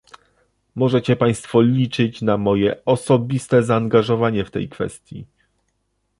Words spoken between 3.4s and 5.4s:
zaangażowanie w tej kwestii